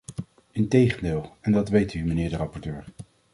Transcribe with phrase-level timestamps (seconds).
[0.51, 2.85] Integendeel, en dat weet u, mijnheer de rapporteur.